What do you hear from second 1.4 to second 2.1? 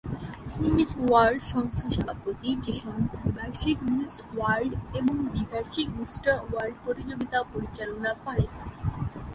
সংস্থার